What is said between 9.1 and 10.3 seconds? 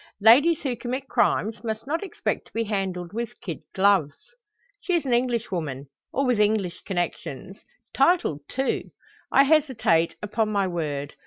I hesitate,